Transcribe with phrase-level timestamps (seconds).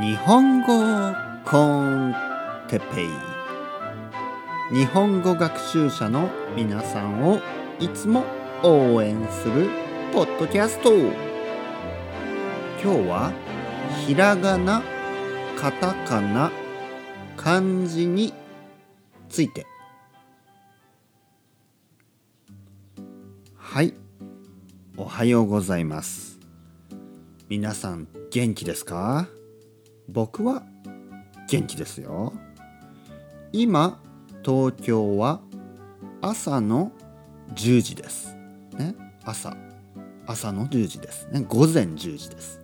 [0.00, 0.66] 日本語
[1.44, 2.12] コン
[2.66, 3.08] テペイ。
[4.76, 7.38] 日本語学習者の皆さんを
[7.78, 8.24] いつも
[8.64, 9.68] 応援する
[10.12, 10.92] ポッドキャスト。
[10.92, 11.12] 今
[12.82, 13.32] 日は
[14.04, 14.82] ひらがな
[15.56, 16.50] カタカナ
[17.36, 18.34] 漢字に
[19.28, 19.64] ついて。
[23.56, 23.94] はい。
[24.96, 26.40] おはようございます。
[27.48, 29.28] 皆さん元気ですか？
[30.08, 30.62] 僕は
[31.48, 32.32] 元気ですよ。
[33.52, 34.00] 今
[34.44, 35.40] 東京は
[36.20, 36.92] 朝の
[37.54, 38.34] 10時です。
[38.78, 38.94] ね
[39.24, 39.56] 朝。
[40.26, 41.44] 朝の10時ですね。
[41.48, 42.60] 午前10時です。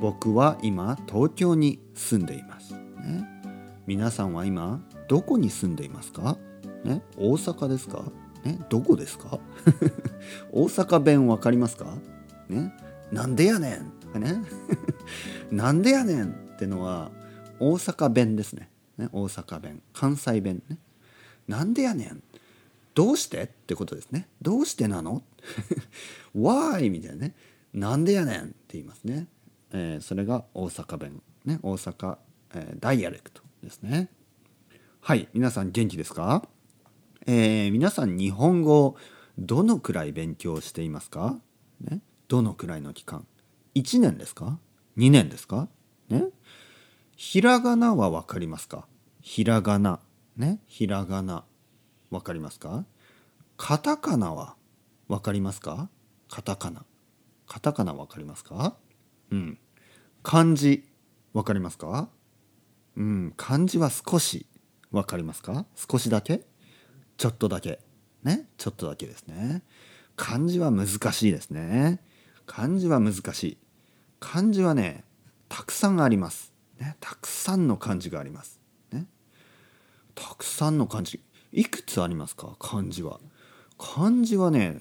[0.00, 3.24] 僕は今東京に住んでいます、ね、
[3.86, 6.36] 皆さんは今どこに住んでいますか、
[6.84, 8.02] ね、大阪ですか、
[8.44, 9.38] ね、どこですか？
[10.52, 11.86] 大阪弁わかりますか、
[12.48, 12.74] ね、
[13.12, 13.92] なんでやねん。
[14.14, 14.42] とかね。
[15.50, 17.10] なんでやねんってのは
[17.58, 18.70] 大阪弁ですね。
[18.96, 19.82] ね大阪弁。
[19.92, 20.78] 関西弁ね。
[21.48, 22.22] なんでやねん。
[22.94, 24.28] どうしてってことですね。
[24.40, 25.22] どうしてなの
[26.34, 26.90] ?Why?
[26.90, 27.34] みたいなね。
[27.72, 29.26] なんでやねんって言いますね、
[29.72, 31.22] えー、それが大阪弁。
[31.44, 32.18] ね大阪、
[32.54, 34.08] えー、ダイアレクトですね。
[35.00, 36.48] はい皆さん元気ですか？
[37.26, 38.96] えー、皆さん日本語
[39.38, 41.40] どのくらい勉強していますか、
[41.80, 43.26] ね、どのくらいの期間？
[43.74, 44.58] 1年ですか
[44.96, 45.68] ？2年ですか？
[46.08, 46.26] ね？
[47.16, 48.86] ひらがなは分かりますか？
[49.20, 50.00] ひらがな。
[50.36, 50.60] ね？
[50.66, 51.44] ひらがな。
[52.10, 52.84] 分かりますか？
[53.56, 54.56] カタカナは
[55.08, 55.88] 分かりますか？
[56.28, 56.84] カタカナ。
[57.46, 58.76] カタカナ分かりますか？
[59.30, 59.58] うん。
[60.22, 60.84] 漢字
[61.32, 62.08] 分かりますか？
[62.96, 63.34] うん。
[63.36, 64.46] 漢字は少し
[64.92, 65.66] 分かりますか？
[65.74, 66.42] 少しだけ？
[67.16, 67.80] ちょっとだけ。
[68.22, 68.48] ね？
[68.56, 69.62] ちょっとだけですね。
[70.16, 72.00] 漢字は難しいですね。
[72.46, 73.58] 漢字は難しい。
[74.24, 75.04] 漢字はね
[75.50, 78.58] たくさんあります、ね、たくさんの漢字があります、
[78.90, 79.06] ね、
[80.14, 81.20] たくさんの漢字
[81.52, 82.56] いくつありますか？
[82.58, 83.20] 漢字は。
[83.78, 84.80] 漢字はね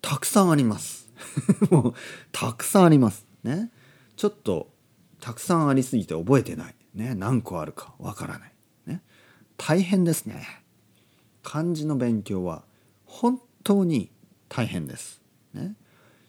[0.00, 1.10] たくさんあります。
[1.70, 1.94] もう
[2.30, 3.26] たくさんあります。
[3.42, 3.72] ね。
[4.14, 4.70] ちょっと
[5.20, 6.74] たくさんありすぎて覚えてない。
[6.94, 7.16] ね。
[7.16, 8.52] 何個あるかわからない。
[8.86, 9.02] ね。
[9.56, 10.46] 大変ですね。
[11.42, 12.64] 漢字の勉強は
[13.06, 14.12] 本当に
[14.48, 15.20] 大変です。
[15.52, 15.74] ね、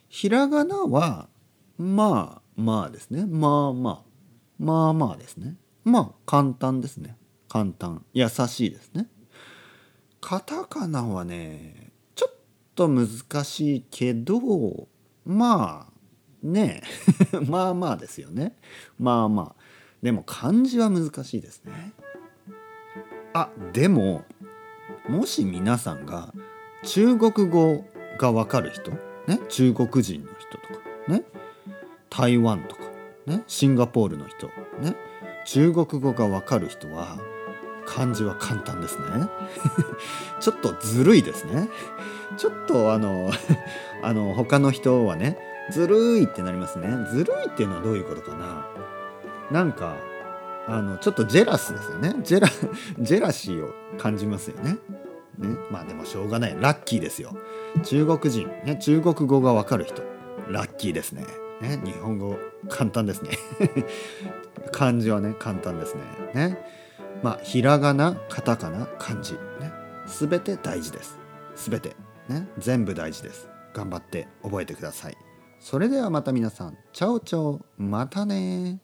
[0.10, 1.30] ひらがなは
[1.78, 3.26] まあまあですね。
[3.26, 4.16] まあまあ。
[4.58, 5.56] まあまあですね。
[5.84, 7.18] まあ簡単ですね。
[7.50, 8.06] 簡単。
[8.14, 9.08] 優しいですね。
[10.22, 12.36] カタカナはねちょっ
[12.74, 13.08] と難
[13.44, 14.88] しいけど
[15.26, 16.82] まあね。
[17.48, 18.56] まあまあですよね。
[18.98, 19.62] まあまあ。
[20.02, 21.94] でも漢字は難しいですね。
[23.34, 24.24] あでも
[25.10, 26.34] もし皆さんが
[26.84, 27.84] 中国語
[28.18, 28.92] がわかる人、
[29.28, 31.24] ね、中国人の人とかね。
[32.10, 32.82] 台湾とか
[33.26, 33.44] ね。
[33.48, 34.48] シンガポールの人
[34.80, 34.96] ね。
[35.46, 37.18] 中国語がわかる人は
[37.86, 39.06] 漢字は簡単ですね。
[40.42, 41.70] ちょっとずるいですね。
[42.38, 43.32] ちょっとあの
[44.04, 45.38] あの他の人はね
[45.72, 46.90] ずるいってなりますね。
[47.12, 48.66] ずるいっていうのはどういうことかな。
[49.52, 49.96] なんか
[50.68, 52.16] あのちょっとジェラスですよね。
[52.24, 52.48] ジェラ
[53.00, 54.78] ジェラシーを感じますよね。
[55.38, 55.56] ね。
[55.70, 56.58] まあでもしょうがない。
[56.60, 57.38] ラッキーですよ。
[57.84, 60.15] 中国人、ね、中国語がわかる人。
[60.50, 61.26] ラッキーですね。
[61.62, 62.38] ね日本語
[62.70, 63.32] 簡単ですね。
[64.72, 66.02] 漢字はね簡単ですね。
[66.34, 66.58] ね
[67.24, 69.40] まあひらがなカタカナ漢字ね
[70.06, 71.18] 全て大事です。
[71.56, 71.96] 全て
[72.28, 73.50] ね全部大事です。
[73.74, 75.18] 頑張って覚えてください。
[75.60, 78.80] それではまた皆さんチャオチャオまたね